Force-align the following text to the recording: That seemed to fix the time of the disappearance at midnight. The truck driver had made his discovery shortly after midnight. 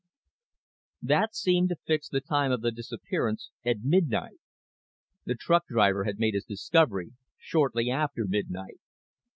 That 1.03 1.35
seemed 1.35 1.69
to 1.69 1.75
fix 1.85 2.09
the 2.09 2.21
time 2.21 2.51
of 2.51 2.61
the 2.61 2.71
disappearance 2.71 3.51
at 3.63 3.81
midnight. 3.83 4.39
The 5.25 5.35
truck 5.35 5.67
driver 5.67 6.05
had 6.05 6.17
made 6.17 6.33
his 6.33 6.45
discovery 6.45 7.11
shortly 7.37 7.91
after 7.91 8.25
midnight. 8.25 8.79